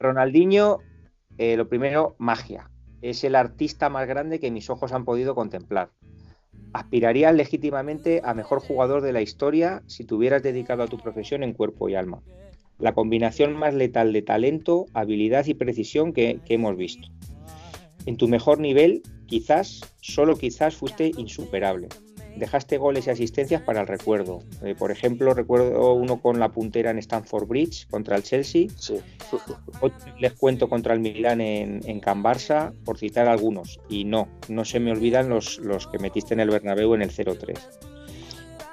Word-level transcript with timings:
Ronaldinho, 0.00 0.78
eh, 1.36 1.56
lo 1.58 1.68
primero, 1.68 2.16
magia. 2.18 2.70
Es 3.02 3.22
el 3.22 3.34
artista 3.34 3.90
más 3.90 4.08
grande 4.08 4.40
que 4.40 4.50
mis 4.50 4.70
ojos 4.70 4.92
han 4.92 5.04
podido 5.04 5.34
contemplar. 5.34 5.90
Aspirarías 6.72 7.34
legítimamente 7.34 8.22
a 8.24 8.32
mejor 8.32 8.60
jugador 8.60 9.02
de 9.02 9.12
la 9.12 9.20
historia 9.20 9.82
si 9.86 10.04
te 10.04 10.14
hubieras 10.14 10.42
dedicado 10.42 10.82
a 10.82 10.88
tu 10.88 10.98
profesión 10.98 11.42
en 11.42 11.52
cuerpo 11.52 11.88
y 11.88 11.96
alma. 11.96 12.22
La 12.78 12.94
combinación 12.94 13.54
más 13.54 13.74
letal 13.74 14.14
de 14.14 14.22
talento, 14.22 14.86
habilidad 14.94 15.44
y 15.46 15.54
precisión 15.54 16.14
que 16.14 16.40
hemos 16.48 16.76
visto. 16.76 17.08
En 18.06 18.16
tu 18.16 18.26
mejor 18.26 18.58
nivel, 18.58 19.02
quizás, 19.26 19.80
solo 20.00 20.36
quizás, 20.36 20.76
fuiste 20.76 21.12
insuperable 21.18 21.88
dejaste 22.36 22.78
goles 22.78 23.06
y 23.06 23.10
asistencias 23.10 23.62
para 23.62 23.80
el 23.80 23.86
recuerdo. 23.86 24.40
Eh, 24.62 24.74
por 24.78 24.90
ejemplo, 24.90 25.34
recuerdo 25.34 25.94
uno 25.94 26.20
con 26.20 26.40
la 26.40 26.50
puntera 26.50 26.90
en 26.90 26.98
Stamford 26.98 27.46
Bridge 27.46 27.86
contra 27.88 28.16
el 28.16 28.22
Chelsea. 28.22 28.68
Sí. 28.76 28.98
Otro 29.80 29.98
les 30.18 30.32
cuento 30.34 30.68
contra 30.68 30.94
el 30.94 31.00
Milan 31.00 31.40
en, 31.40 31.80
en 31.84 32.00
Can 32.00 32.22
Barça, 32.22 32.72
por 32.84 32.98
citar 32.98 33.28
algunos. 33.28 33.80
Y 33.88 34.04
no, 34.04 34.28
no 34.48 34.64
se 34.64 34.80
me 34.80 34.92
olvidan 34.92 35.28
los, 35.28 35.58
los 35.58 35.86
que 35.86 35.98
metiste 35.98 36.34
en 36.34 36.40
el 36.40 36.50
Bernabéu 36.50 36.94
en 36.94 37.02
el 37.02 37.10
0-3. 37.10 37.58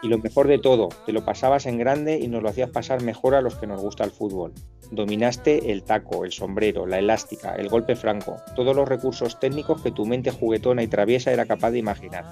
Y 0.04 0.10
lo 0.10 0.20
mejor 0.20 0.48
de 0.48 0.60
todo, 0.60 0.90
te 1.06 1.12
lo 1.12 1.26
pasabas 1.26 1.66
en 1.66 1.78
grande 1.78 2.20
y 2.20 2.28
nos 2.28 2.44
lo 2.44 2.50
hacías 2.50 2.70
pasar 2.70 3.02
mejor 3.02 3.34
a 3.34 3.42
los 3.42 3.56
que 3.56 3.66
nos 3.66 3.82
gusta 3.82 4.04
el 4.04 4.12
fútbol. 4.12 4.54
Dominaste 4.92 5.72
el 5.72 5.84
taco, 5.84 6.24
el 6.24 6.32
sombrero, 6.32 6.86
la 6.86 7.00
elástica, 7.00 7.56
el 7.56 7.68
golpe 7.68 7.96
franco, 7.96 8.38
todos 8.56 8.76
los 8.76 8.88
recursos 8.88 9.40
técnicos 9.40 9.82
que 9.82 9.92
tu 9.92 10.06
mente 10.06 10.32
juguetona 10.32 10.84
y 10.84 10.88
traviesa 10.88 11.34
era 11.34 11.46
capaz 11.46 11.72
de 11.72 11.80
imaginar 11.80 12.26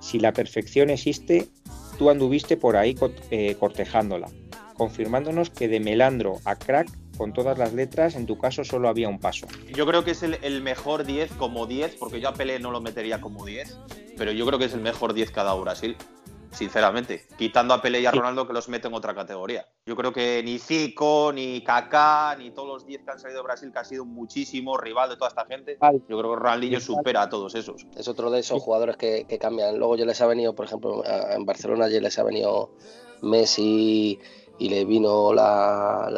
si 0.00 0.18
la 0.18 0.32
perfección 0.32 0.90
existe, 0.90 1.48
tú 1.98 2.10
anduviste 2.10 2.56
por 2.56 2.76
ahí 2.76 2.96
eh, 3.30 3.56
cortejándola, 3.58 4.28
confirmándonos 4.74 5.50
que 5.50 5.68
de 5.68 5.80
melandro 5.80 6.38
a 6.44 6.56
crack, 6.56 6.88
con 7.20 7.34
todas 7.34 7.58
las 7.58 7.74
letras, 7.74 8.14
en 8.14 8.24
tu 8.24 8.38
caso 8.38 8.64
solo 8.64 8.88
había 8.88 9.06
un 9.06 9.18
paso. 9.18 9.46
Yo 9.74 9.84
creo 9.84 10.04
que 10.04 10.12
es 10.12 10.22
el, 10.22 10.62
mejor 10.62 11.04
10 11.04 11.32
como 11.32 11.66
10, 11.66 11.96
porque 11.96 12.18
yo 12.18 12.30
a 12.30 12.32
Pelé 12.32 12.58
no 12.58 12.70
lo 12.70 12.80
metería 12.80 13.20
como 13.20 13.44
10, 13.44 13.76
pero 14.16 14.32
yo 14.32 14.46
creo 14.46 14.58
que 14.58 14.64
es 14.64 14.72
el 14.72 14.80
mejor 14.80 15.12
10 15.12 15.30
que 15.30 15.40
ha 15.40 15.44
dado 15.44 15.60
Brasil 15.60 15.98
sinceramente, 16.52 17.26
quitando 17.38 17.74
a 17.74 17.80
Pelé 17.80 18.00
y 18.00 18.06
a 18.06 18.10
Ronaldo 18.10 18.46
que 18.46 18.52
los 18.52 18.68
mete 18.68 18.88
en 18.88 18.94
otra 18.94 19.14
categoría. 19.14 19.66
Yo 19.86 19.96
creo 19.96 20.12
que 20.12 20.42
ni 20.44 20.58
Zico, 20.58 21.32
ni 21.32 21.62
Kaká, 21.62 22.36
ni 22.36 22.50
todos 22.50 22.68
los 22.68 22.86
10 22.86 23.02
que 23.04 23.10
han 23.10 23.18
salido 23.18 23.40
de 23.40 23.44
Brasil, 23.44 23.72
que 23.72 23.78
ha 23.78 23.84
sido 23.84 24.04
muchísimo 24.04 24.76
rival 24.76 25.08
de 25.10 25.16
toda 25.16 25.28
esta 25.28 25.46
gente, 25.46 25.78
yo 25.80 26.18
creo 26.18 26.30
que 26.30 26.36
Ronaldinho 26.36 26.80
supera 26.80 27.22
a 27.22 27.28
todos 27.28 27.54
esos. 27.54 27.86
Es 27.96 28.08
otro 28.08 28.30
de 28.30 28.40
esos 28.40 28.62
jugadores 28.62 28.96
que, 28.96 29.26
cambian. 29.40 29.78
Luego 29.78 29.96
ya 29.96 30.04
les 30.04 30.20
ha 30.20 30.26
venido, 30.26 30.54
por 30.54 30.66
ejemplo, 30.66 31.02
en 31.04 31.44
Barcelona 31.46 31.88
ya 31.88 32.00
les 32.00 32.18
ha 32.18 32.22
venido 32.22 32.72
Messi 33.22 34.18
y 34.58 34.68
le 34.68 34.84
vino 34.84 35.32
la, 35.32 36.08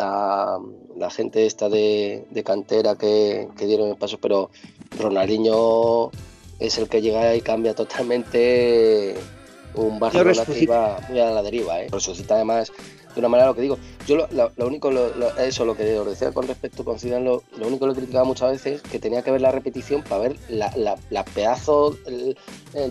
la, 0.97 1.11
gente 1.11 1.47
esta 1.47 1.69
de, 1.69 2.27
cantera 2.45 2.97
que, 2.97 3.49
que 3.57 3.67
dieron 3.67 3.89
el 3.89 3.97
paso, 3.97 4.19
pero 4.19 4.51
Ronaldinho 4.99 6.11
es 6.59 6.79
el 6.79 6.89
que 6.89 7.01
llega 7.01 7.35
y 7.37 7.41
cambia 7.41 7.75
totalmente 7.75 9.17
un 9.75 9.99
Barcelona 9.99 10.45
que 10.45 10.59
iba 10.61 10.99
muy 11.09 11.21
a 11.21 11.31
la 11.31 11.43
deriva, 11.43 11.81
¿eh? 11.81 11.89
resucita 11.91 12.35
además 12.35 12.73
de 13.15 13.21
una 13.21 13.29
manera 13.29 13.49
lo 13.49 13.55
que 13.55 13.63
digo. 13.63 13.79
Yo 14.07 14.17
lo, 14.17 14.67
único, 14.67 14.91
eso 15.39 15.65
lo 15.65 15.77
que 15.77 15.99
os 15.99 16.07
decía 16.07 16.33
con 16.33 16.47
respecto 16.47 16.85
con 16.85 16.99
Zidane, 16.99 17.25
lo, 17.25 17.43
único 17.59 17.81
que 17.81 17.87
lo 17.87 17.95
criticaba 17.95 18.25
muchas 18.25 18.51
veces 18.51 18.83
que 18.83 18.99
tenía 18.99 19.23
que 19.23 19.31
ver 19.31 19.41
la 19.41 19.53
repetición 19.53 20.03
para 20.03 20.23
ver 20.23 20.37
la, 20.49 21.25
pedazo, 21.35 21.97
el, 22.07 22.37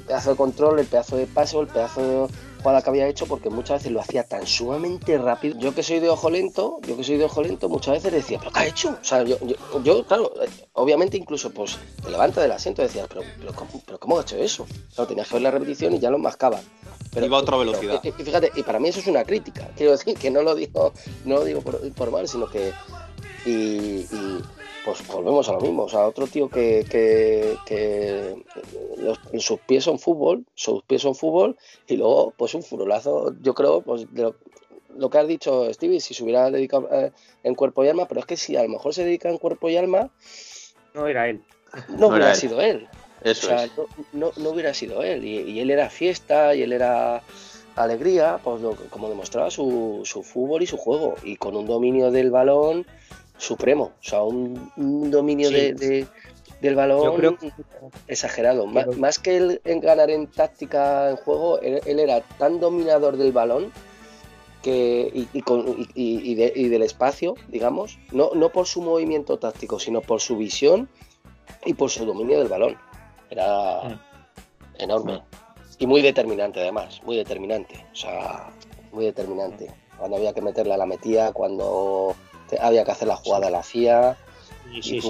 pedazo 0.01 0.31
de 0.31 0.35
control, 0.35 0.79
el 0.79 0.85
pedazo 0.85 1.17
de 1.17 1.27
paso, 1.27 1.61
el 1.61 1.67
pedazo 1.67 2.01
de 2.01 2.33
jugada 2.61 2.81
que 2.81 2.89
había 2.89 3.07
hecho, 3.07 3.25
porque 3.25 3.49
muchas 3.49 3.79
veces 3.79 3.91
lo 3.91 4.01
hacía 4.01 4.23
tan 4.23 4.45
sumamente 4.45 5.17
rápido. 5.17 5.57
Yo 5.59 5.73
que 5.73 5.83
soy 5.83 5.99
de 5.99 6.09
ojo 6.09 6.29
lento, 6.29 6.79
yo 6.87 6.95
que 6.95 7.03
soy 7.03 7.17
de 7.17 7.25
ojo 7.25 7.41
lento, 7.41 7.69
muchas 7.69 7.95
veces 7.95 8.11
decía, 8.11 8.39
¿pero 8.39 8.51
qué 8.51 8.59
ha 8.59 8.65
hecho? 8.65 8.97
O 9.01 9.03
sea, 9.03 9.23
yo, 9.23 9.37
yo, 9.83 10.05
claro, 10.05 10.31
eh, 10.41 10.49
obviamente 10.73 11.17
incluso 11.17 11.51
pues 11.51 11.77
te 12.03 12.09
levanta 12.09 12.41
del 12.41 12.51
asiento 12.51 12.81
y 12.81 12.85
decías, 12.85 13.07
¿pero, 13.09 13.21
pero, 13.39 13.53
¿cómo, 13.53 13.71
pero 13.85 13.99
¿cómo 13.99 14.19
ha 14.19 14.21
hecho 14.21 14.37
eso? 14.37 14.65
Claro, 14.93 15.07
tenías 15.07 15.27
que 15.27 15.33
ver 15.35 15.41
la 15.43 15.51
repetición 15.51 15.93
y 15.93 15.99
ya 15.99 16.09
lo 16.09 16.19
mascaba. 16.19 16.59
Pero, 17.13 17.25
Iba 17.25 17.37
a 17.37 17.41
otra 17.41 17.57
velocidad. 17.57 18.01
y 18.03 18.11
fíjate, 18.11 18.51
y 18.55 18.63
para 18.63 18.79
mí 18.79 18.89
eso 18.89 18.99
es 18.99 19.07
una 19.07 19.23
crítica. 19.23 19.69
Quiero 19.75 19.91
decir 19.91 20.17
que 20.17 20.31
no 20.31 20.41
lo 20.41 20.55
digo, 20.55 20.93
no 21.25 21.35
lo 21.35 21.45
digo 21.45 21.61
por, 21.61 22.11
mal, 22.11 22.27
sino 22.27 22.47
que. 22.47 22.71
Y, 23.45 24.05
pues 24.85 25.05
volvemos 25.07 25.47
a 25.49 25.53
lo 25.53 25.61
mismo. 25.61 25.83
O 25.83 25.89
sea, 25.89 26.07
otro 26.07 26.27
tío 26.27 26.49
que, 26.49 26.85
que, 26.89 28.35
sus 29.39 29.59
pies 29.61 29.83
son 29.83 29.99
fútbol, 29.99 30.45
sus 30.55 30.83
pies 30.83 31.01
son 31.01 31.15
fútbol, 31.15 31.57
y 31.87 31.97
luego, 31.97 32.33
pues 32.37 32.53
un 32.55 32.63
furolazo, 32.63 33.33
yo 33.41 33.53
creo, 33.53 33.81
pues 33.81 34.11
de 34.13 34.33
lo, 34.95 35.09
que 35.09 35.17
has 35.17 35.27
dicho, 35.27 35.71
Stevie, 35.73 35.99
si 35.99 36.13
se 36.13 36.23
hubiera 36.23 36.49
dedicado 36.49 36.87
eh, 36.91 37.11
en 37.43 37.55
cuerpo 37.55 37.83
y 37.83 37.89
alma, 37.89 38.07
pero 38.07 38.21
es 38.21 38.25
que 38.25 38.37
si 38.37 38.55
a 38.55 38.63
lo 38.63 38.69
mejor 38.69 38.93
se 38.93 39.03
dedica 39.03 39.29
en 39.29 39.37
cuerpo 39.37 39.69
y 39.69 39.77
alma. 39.77 40.09
No 40.93 41.07
era 41.07 41.29
él. 41.29 41.41
No, 41.97 42.07
hubiera 42.07 42.35
sido 42.35 42.59
él 42.59 42.87
o 43.23 43.33
sea, 43.33 43.69
no, 44.13 44.31
hubiera 44.49 44.73
sido 44.73 45.03
él. 45.03 45.23
Y, 45.23 45.59
él 45.59 45.69
era 45.69 45.89
fiesta 45.89 46.55
y 46.55 46.63
él 46.63 46.73
era 46.73 47.21
alegría, 47.75 48.39
pues 48.43 48.61
como 48.89 49.09
demostraba 49.09 49.49
su, 49.51 50.03
fútbol 50.23 50.63
y 50.63 50.67
su 50.67 50.77
juego. 50.77 51.15
Y 51.23 51.35
con 51.35 51.55
un 51.55 51.65
dominio 51.65 52.11
del 52.11 52.31
balón 52.31 52.85
supremo. 53.37 53.91
O 53.99 54.03
sea, 54.03 54.23
un, 54.23 54.71
dominio 55.11 55.51
de, 55.51 56.07
del 56.61 56.75
balón 56.75 57.37
exagerado. 58.07 58.65
Más, 58.65 59.19
que 59.19 59.37
él 59.37 59.61
en 59.65 59.81
ganar 59.81 60.09
en 60.09 60.27
táctica, 60.27 61.09
en 61.09 61.17
juego, 61.17 61.59
él, 61.59 61.99
era 61.99 62.21
tan 62.21 62.59
dominador 62.59 63.17
del 63.17 63.31
balón 63.31 63.71
que, 64.63 65.11
y, 65.13 65.29
y, 65.95 66.69
del 66.69 66.81
espacio, 66.83 67.35
digamos, 67.47 67.99
no, 68.11 68.31
no 68.35 68.49
por 68.49 68.67
su 68.67 68.81
movimiento 68.81 69.37
táctico, 69.37 69.79
sino 69.79 70.01
por 70.01 70.21
su 70.21 70.37
visión 70.37 70.87
y 71.65 71.73
por 71.73 71.89
su 71.89 72.05
dominio 72.05 72.39
del 72.39 72.47
balón. 72.47 72.77
Era 73.31 73.81
mm. 73.83 73.99
enorme. 74.77 75.13
Mm. 75.13 75.21
Y 75.79 75.87
muy 75.87 76.03
determinante 76.03 76.61
además, 76.61 77.01
muy 77.03 77.17
determinante. 77.17 77.83
O 77.91 77.95
sea, 77.95 78.51
muy 78.91 79.05
determinante. 79.05 79.71
Cuando 79.97 80.17
había 80.17 80.33
que 80.33 80.41
meterla 80.41 80.77
la 80.77 80.85
metía, 80.85 81.31
cuando 81.31 82.15
había 82.59 82.83
que 82.83 82.91
hacer 82.91 83.07
la 83.07 83.15
jugada 83.15 83.49
la 83.49 83.59
hacía. 83.59 84.15
Y, 84.71 84.81
sí, 84.81 85.01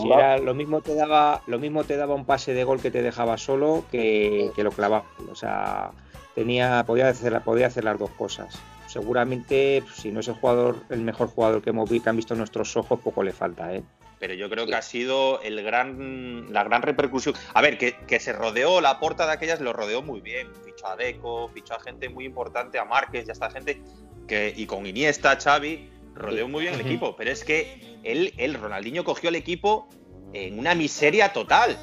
lo 0.42 0.54
mismo 0.54 0.82
te 0.82 0.96
daba, 0.96 1.42
lo 1.46 1.59
mismo 1.59 1.84
te 1.84 1.98
daba 1.98 2.16
un 2.16 2.26
pase 2.26 2.54
de 2.54 2.64
gol 2.64 2.82
que 2.82 2.90
te 2.90 3.02
dejaba 3.02 3.38
solo 3.38 3.84
que, 3.92 4.52
lo 4.56 4.72
clavaba. 4.72 5.06
O 5.30 5.36
sea, 5.36 5.92
tenía, 6.36 6.84
podía 6.88 7.09
hacer, 7.09 7.42
podía 7.42 7.68
hacer 7.68 7.84
las 7.84 8.00
dos 8.00 8.09
cosas. 8.12 8.58
Seguramente, 8.88 9.84
si 9.94 10.12
no 10.12 10.22
es 10.22 10.28
el 10.28 10.36
jugador, 10.36 10.78
el 10.90 11.02
mejor 11.02 11.28
jugador 11.28 11.62
que 11.62 11.70
hemos 11.70 11.90
visto, 11.90 12.06
que 12.06 12.09
han 12.09 12.16
visto 12.16 12.36
nuestros 12.36 12.76
ojos, 12.76 13.00
poco 13.00 13.24
le 13.24 13.32
falta, 13.32 13.74
¿eh? 13.74 13.84
Pero 14.22 14.36
yo 14.36 14.52
creo 14.52 14.68
que 14.68 14.76
ha 14.76 14.84
sido 14.84 15.42
el 15.42 15.64
gran, 15.64 16.54
la 16.54 16.64
gran 16.64 16.84
repercusión. 16.84 17.34
A 17.56 17.62
ver, 17.62 17.80
que, 17.80 18.20
se 18.20 18.32
rodeó, 18.32 18.80
la 18.80 19.00
porta 19.00 19.26
de 19.26 19.34
aquellas 19.34 19.59
lo 19.62 19.74
rodeó 19.74 20.04
muy 20.04 20.22
bien. 20.22 20.48
Fichó 20.64 20.90
a 20.90 20.96
Deco, 20.96 21.50
fichó 21.50 21.74
a 21.74 21.80
gente 21.80 22.08
muy 22.08 22.26
importante, 22.26 22.78
a 22.78 22.86
Márquez 22.86 23.26
y 23.26 23.32
a 23.32 23.34
esta 23.34 23.50
gente, 23.50 23.82
que, 24.28 24.54
y 24.56 24.68
con 24.68 24.86
Iniesta, 24.86 25.40
Xavi, 25.42 25.90
rodeó 26.14 26.48
muy 26.48 26.62
bien 26.62 26.76
el 26.76 26.82
equipo. 26.82 27.16
Pero 27.16 27.32
es 27.32 27.44
que 27.44 27.98
él, 28.04 28.32
el 28.38 28.54
Ronaldinho 28.54 29.04
cogió 29.04 29.30
el 29.30 29.36
equipo 29.36 29.90
en 30.34 30.59
una 30.59 30.76
miseria 30.76 31.34
total. 31.34 31.76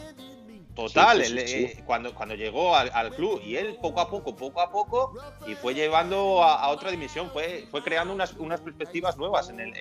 Total, 0.79 1.21
eh, 1.21 1.83
cuando, 1.85 2.15
cuando 2.15 2.37
llegó 2.37 2.77
al, 2.77 3.11
club 3.11 3.43
y 3.45 3.57
él 3.57 3.77
poco 3.83 4.01
a 4.01 4.09
poco, 4.09 4.37
poco 4.37 4.61
a 4.61 4.71
poco, 4.71 5.13
y 5.45 5.57
fue 5.57 5.75
llevando 5.75 6.45
a, 6.45 6.69
otra 6.69 6.93
dimensión, 6.93 7.31
fue, 7.33 7.67
fue 7.69 7.83
creando 7.83 8.15
unas, 8.15 8.35
unas 8.35 8.61
perspectivas 8.61 9.17
nuevas, 9.19 9.49
en 9.49 9.59
el, 9.59 9.75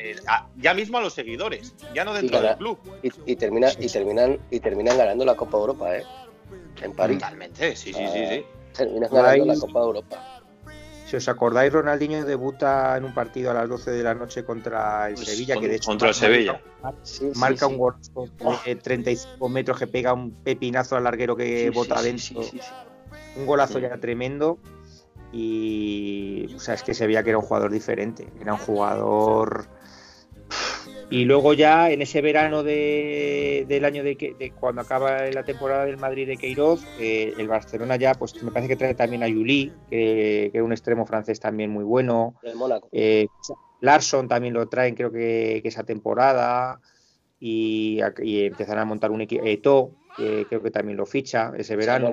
ya 0.55 0.73
mismo 0.73 0.97
a 0.97 1.01
los 1.01 1.13
seguidores, 1.13 1.75
ya 1.93 2.03
no 2.03 2.15
dentro 2.15 2.41
del 2.41 2.57
club. 2.57 2.79
Y, 3.27 3.35
termina, 3.35 3.69
y, 3.79 3.87
terminan, 3.87 4.39
y 4.49 4.59
terminan 4.59 4.97
ganando 4.97 5.23
la 5.23 5.35
Copa 5.35 5.57
Europa, 5.57 5.95
¿eh? 5.95 6.03
En 6.81 6.95
París. 6.95 7.19
Totalmente, 7.19 7.75
sí, 7.75 7.93
sí, 7.93 8.03
sí. 8.11 8.25
sí. 8.27 8.45
Terminan 8.75 9.11
ganando 9.11 9.45
la 9.45 9.55
Copa 9.55 9.79
Europa. 9.79 10.36
Si 11.07 11.15
os 11.15 11.29
acordáis, 11.29 11.71
Ronaldinho 11.71 12.25
debuta 12.25 12.97
en 12.97 13.05
un 13.05 13.13
partido 13.13 13.51
a 13.51 13.53
las 13.53 13.69
12 13.69 13.91
de 13.91 14.03
la 14.03 14.13
noche 14.13 14.43
contra 14.43 15.07
el 15.07 15.15
pues 15.15 15.29
Sevilla, 15.29 15.55
que 15.57 15.69
de 15.69 15.75
hecho 15.77 15.87
contra 15.87 16.09
el 16.09 16.13
Sevilla. 16.13 16.61
Marca, 17.35 17.65
un 17.65 17.77
gol 17.77 17.95
de 18.65 18.75
35 18.75 19.47
metros 19.47 19.79
que 19.79 19.87
pega 19.87 20.11
un 20.11 20.31
pepinazo 20.31 20.97
al 20.97 21.05
larguero 21.05 21.37
que 21.37 21.69
bota 21.69 21.95
adentro. 21.99 22.41
Un 23.37 23.45
golazo 23.45 23.79
ya 23.79 23.97
tremendo. 23.97 24.59
Y 25.31 26.53
o 26.53 26.59
sea, 26.59 26.73
es 26.73 26.83
que 26.83 26.93
se 26.93 27.07
veía 27.07 27.23
que 27.23 27.29
era 27.29 27.39
un 27.39 27.45
jugador 27.45 27.71
diferente. 27.71 28.27
Era 28.41 28.51
un 28.51 28.59
jugador 28.59 29.69
y 31.09 31.23
luego 31.25 31.53
ya 31.53 31.89
en 31.89 32.01
ese 32.01 32.21
verano 32.21 32.63
del 32.63 33.85
año 33.85 34.03
de, 34.03 34.53
cuando 34.59 34.81
acaba 34.81 35.21
la 35.29 35.43
temporada 35.43 35.85
del 35.85 35.97
Madrid 35.97 36.27
de 36.27 36.37
Queiroz, 36.37 36.83
eh, 36.99 37.33
el 37.37 37.47
Barcelona 37.47 37.95
ya, 37.95 38.13
pues 38.13 38.41
me 38.43 38.51
parece 38.51 38.67
que 38.67 38.75
trae 38.75 38.93
también 38.93 39.23
a 39.23 39.27
Juli, 39.27 39.71
que, 39.89 40.51
es 40.53 40.61
un 40.61 40.73
extremo 40.73 41.05
francés 41.05 41.39
también 41.39 41.71
muy 41.71 41.85
bueno. 41.85 42.35
Eh, 42.91 43.27
Larson 43.79 44.27
también 44.27 44.53
lo 44.53 44.67
traen, 44.67 44.95
creo 44.95 45.11
que, 45.11 45.61
esa 45.63 45.83
temporada. 45.83 46.81
Y, 47.39 47.99
y, 48.23 48.45
empiezan 48.45 48.79
a 48.79 48.85
montar 48.85 49.11
un 49.11 49.21
equipo. 49.21 49.43
Eto, 49.45 49.91
creo 50.17 50.61
que 50.61 50.71
también 50.71 50.97
lo 50.97 51.05
ficha 51.05 51.53
ese 51.57 51.75
verano. 51.75 52.11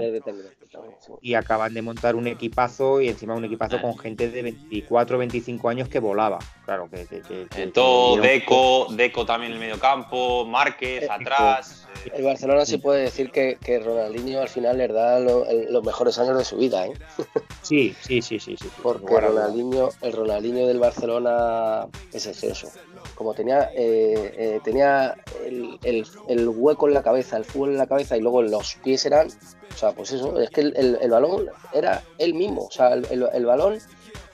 Y 1.21 1.35
acaban 1.35 1.73
de 1.73 1.83
montar 1.83 2.17
un 2.17 2.27
equipazo 2.27 3.01
y 3.01 3.09
encima 3.09 3.35
un 3.35 3.45
equipazo 3.45 3.81
con 3.81 3.97
gente 3.99 4.29
de 4.31 4.43
24, 4.43 5.19
25 5.19 5.69
años 5.69 5.89
que 5.89 5.99
volaba. 5.99 6.39
Claro, 6.65 6.89
que. 6.91 7.07
que, 7.07 7.67
todo, 7.69 8.21
Deco, 8.21 8.89
Deco 8.91 9.25
también 9.25 9.53
en 9.53 9.59
el 9.59 9.61
medio 9.61 9.81
campo, 9.81 10.45
Márquez 10.45 11.09
atrás. 11.09 11.87
El 12.13 12.25
Barcelona 12.25 12.67
sí 12.67 12.79
puede 12.79 13.03
decir 13.03 13.31
que, 13.31 13.57
que 13.65 13.79
Ronaldinho 13.79 14.41
al 14.41 14.49
final 14.49 14.79
le 14.79 14.89
da 14.89 15.21
los 15.21 15.85
mejores 15.85 16.19
años 16.19 16.37
de 16.37 16.45
su 16.45 16.57
vida, 16.57 16.87
¿eh? 16.87 16.93
Sí, 17.63 17.95
sí, 18.01 18.21
sí, 18.21 18.39
sí. 18.39 18.57
sí. 18.61 18.69
Porque 18.83 19.19
Ronaldinho, 19.21 19.89
el 20.03 20.13
Ronaldinho 20.13 20.67
del 20.67 20.79
Barcelona 20.79 21.87
es 22.13 22.27
exceso 22.27 22.71
como 23.15 23.35
tenía, 23.35 23.71
eh, 23.75 24.35
eh, 24.37 24.61
tenía 24.65 25.15
el, 25.45 26.49
hueco 26.49 26.89
en 26.89 26.95
la 26.95 27.03
cabeza, 27.03 27.37
el 27.37 27.45
fútbol 27.45 27.71
en 27.71 27.79
la 27.79 27.87
cabeza 27.87 28.17
y 28.17 28.21
luego 28.21 28.43
los 28.43 28.75
pies 28.77 29.05
eran, 29.07 29.29
o 29.29 29.77
sea, 29.77 29.93
pues 29.93 30.13
eso, 30.13 30.41
es 30.41 30.51
que 30.51 30.61
el, 30.61 31.11
balón 31.11 31.47
era 31.73 32.03
él 32.19 32.35
mismo, 32.35 32.67
o 32.67 32.71
sea, 32.71 32.95
el, 32.95 33.47
balón 33.47 33.79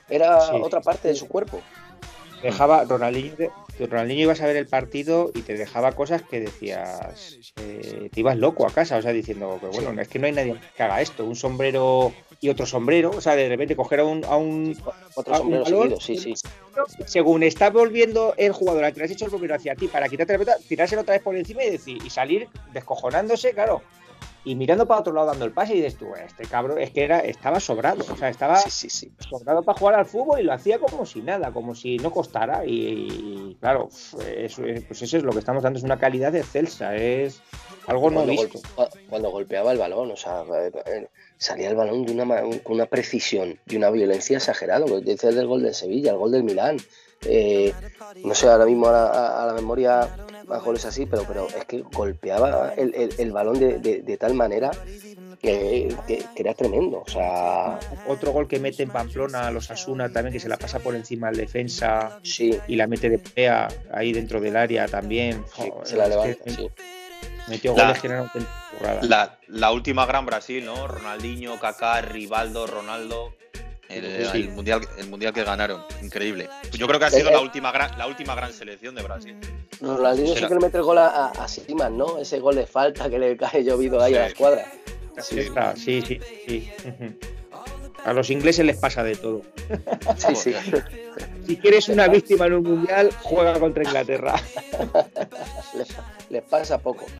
era 0.09 0.39
otra 0.57 0.81
parte 0.81 1.09
de 1.09 1.15
su 1.15 1.29
cuerpo. 1.29 1.61
Dejaba, 2.43 2.85
Ronaldinho, 2.85 3.53
Ronaldinho 3.79 4.23
ibas 4.23 4.41
a 4.41 4.47
ver 4.47 4.57
el 4.57 4.67
partido 4.67 5.31
y 5.35 5.43
te 5.43 5.57
dejaba 5.57 5.93
cosas 5.93 6.23
que 6.23 6.41
decías, 6.41 7.53
eh, 7.61 8.09
te 8.11 8.21
ibas 8.21 8.39
loco 8.39 8.67
a 8.67 8.71
casa, 8.71 8.97
o 8.97 9.03
sea, 9.03 9.13
diciendo, 9.13 9.59
que 9.61 9.67
bueno, 9.67 10.01
es 10.01 10.09
que 10.09 10.19
no 10.19 10.27
hay 10.27 10.33
nadie 10.33 10.57
que 10.75 10.83
haga 10.83 11.03
esto, 11.03 11.25
un 11.25 11.37
sombrero 11.37 12.13
y 12.41 12.49
otro 12.49 12.65
sombrero, 12.65 13.11
o 13.11 13.21
sea, 13.21 13.37
de 13.37 13.49
repente 13.49 13.77
coger 13.77 14.01
a 14.01 14.05
un, 14.05 14.25
a 14.25 14.37
un, 14.37 14.75
otro 15.21 15.37
sombrero 15.37 16.01
sí, 16.01 16.17
sí. 16.17 16.35
Según 17.07 17.43
está 17.43 17.71
volviendo 17.71 18.35
el 18.37 18.53
jugador 18.53 18.85
al 18.85 18.93
que 18.93 19.01
le 19.01 19.05
has 19.07 19.11
hecho 19.11 19.27
el 19.27 19.31
sombrero 19.31 19.55
hacia 19.55 19.75
ti 19.75 19.89
para 19.89 20.09
quitarte 20.09 20.33
la 20.33 20.39
pelota, 20.39 20.59
tirárselo 20.69 21.03
otra 21.03 21.15
vez 21.15 21.23
por 21.23 21.37
encima 21.37 21.63
y 21.65 21.71
decir, 21.71 21.99
y 22.05 22.11
salir 22.11 22.49
descojonándose, 22.73 23.53
claro, 23.53 23.83
y 24.45 24.55
mirando 24.55 24.87
para 24.87 25.01
otro 25.01 25.13
lado 25.13 25.27
dando 25.27 25.45
el 25.45 25.53
pase 25.53 25.75
y 25.75 25.77
dices 25.77 25.97
tú, 25.99 26.15
este 26.15 26.45
cabrón 26.45 26.81
es 26.81 26.91
que 26.91 27.05
era, 27.05 27.21
estaba 27.21 27.61
sobrado, 27.61 28.05
o 28.11 28.17
sea, 28.17 28.31
estaba 28.31 28.57
sobrado 28.59 29.63
para 29.63 29.79
jugar 29.79 29.95
al 29.97 30.07
fútbol 30.07 30.41
y 30.41 30.45
lo 30.45 30.53
hacía 30.53 30.79
como 30.79 31.05
si 31.05 31.21
nada, 31.21 31.53
como 31.53 31.75
si 31.75 31.99
no 31.99 32.11
costara 32.11 32.65
y, 32.65 33.57
claro, 33.61 33.89
eso, 34.37 34.63
pues 34.63 35.03
eso 35.03 35.17
es 35.19 35.23
lo 35.23 35.33
que 35.33 35.41
estamos 35.41 35.63
dando, 35.63 35.79
es 35.79 35.85
una 35.85 35.99
calidad 35.99 36.35
excelsa, 36.35 36.97
es 36.97 37.43
algo 37.91 38.09
no 38.11 38.25
visto. 38.25 38.61
cuando 39.09 39.31
golpeaba 39.31 39.73
el 39.73 39.79
balón, 39.79 40.13
o 40.13 40.17
sea, 40.17 40.43
eh, 40.43 40.71
eh, 40.87 41.09
salía 41.37 41.71
el 41.71 41.75
balón 41.75 42.07
de 42.07 42.13
una, 42.13 42.41
con 42.63 42.77
una 42.77 42.87
precisión 42.87 43.59
y 43.67 43.77
una 43.77 43.91
violencia 43.91 44.37
exagerada, 44.37 44.87
lo 44.87 45.01
que 45.01 45.13
dices 45.13 45.35
del 45.35 45.49
gol 45.49 45.65
de 45.65 45.75
Sevilla, 45.75 46.13
el 46.13 46.19
gol 46.19 46.31
del 46.31 46.45
Milán. 46.45 46.77
Eh, 47.27 47.75
no 48.25 48.35
sé, 48.35 48.49
ahora 48.49 48.65
mismo 48.65 48.87
a, 48.87 49.45
la 49.45 49.53
memoria 49.53 50.09
más 50.47 50.63
goles 50.63 50.85
así, 50.85 51.05
pero, 51.05 51.25
pero 51.27 51.49
es 51.49 51.65
que 51.65 51.83
golpeaba 51.93 52.73
el, 52.77 53.33
balón 53.33 53.59
de, 53.59 54.17
tal 54.19 54.35
manera 54.35 54.71
que, 55.41 55.95
era 56.37 56.55
tremendo. 56.55 57.03
O 57.05 57.11
sea... 57.11 57.79
Otro 58.07 58.33
gol 58.33 58.49
que 58.49 58.59
mete 58.59 58.85
en 58.85 58.91
Pamplona 58.91 59.49
a 59.49 59.51
los 59.51 59.71
Asuna 59.71 60.11
también, 60.11 60.33
que 60.33 60.41
se 60.41 60.49
la 60.49 60.57
pasa 60.57 60.79
por 60.79 60.95
encima 60.95 61.29
al 61.29 61.37
defensa 61.37 62.21
y 62.23 62.77
la 62.77 62.87
mete 62.87 63.11
de 63.11 63.19
pea 63.19 63.69
ahí 63.93 64.13
dentro 64.13 64.41
del 64.41 64.57
área 64.57 64.87
también. 64.87 65.45
se 65.83 65.97
la 65.97 66.09
levanta, 66.09 66.45
sí. 66.47 66.71
Metió 67.49 67.75
goles 67.75 68.01
que 68.01 68.09
la, 69.03 69.39
la, 69.49 69.73
última 69.73 70.07
gran 70.07 70.25
Brasil, 70.27 70.65
¿no? 70.65 70.87
Ronaldinho, 70.87 71.59
Kaká, 71.59 72.01
Rivaldo, 72.01 72.67
Ronaldo. 72.67 73.35
El, 73.89 74.51
mundial, 74.51 74.83
el 74.99 75.09
mundial 75.09 75.33
que 75.33 75.43
ganaron, 75.43 75.83
increíble. 76.01 76.49
Yo 76.73 76.87
creo 76.87 77.01
que 77.01 77.07
ha 77.07 77.11
sido 77.11 77.31
eh, 77.31 77.33
la, 77.33 77.39
eh. 77.39 77.43
última 77.43 77.73
gran, 77.73 77.99
la 77.99 78.07
última 78.07 78.37
gran 78.37 78.53
selección 78.53 78.95
de 78.95 79.03
Brasil. 79.03 79.37
Ronaldinho 79.81 80.35
sí 80.37 80.47
que 80.47 80.55
le 80.55 80.61
mete 80.61 80.77
el 80.77 80.85
gol 80.85 80.99
a, 80.99 81.27
a, 81.27 81.49
Siman, 81.49 81.99
¿no? 81.99 82.19
Ese 82.19 82.39
gol 82.39 82.55
de 82.55 82.67
falta 82.67 83.11
que 83.11 83.19
le 83.19 83.37
cae 83.37 83.65
llovido 83.65 84.01
ahí 84.01 84.15
a 84.15 84.21
la 84.21 84.27
escuadra. 84.29 84.65
Sí, 85.19 85.43
sí, 85.75 86.03
sí, 86.03 86.21
sí. 86.47 86.71
A 88.05 88.13
los 88.13 88.31
ingleses 88.31 88.65
les 88.65 88.77
pasa 88.77 89.03
de 89.03 89.17
todo. 89.17 89.43
Sí, 90.17 90.35
sí. 90.35 90.55
Si 91.47 91.57
quieres 91.57 91.89
una 91.89 92.07
víctima 92.07 92.47
en 92.47 92.55
un 92.55 92.63
mundial, 92.63 93.11
juega 93.23 93.59
contra 93.59 93.83
Inglaterra. 93.83 94.37
les 96.29 96.43
pasa 96.45 96.79
poco. 96.79 97.07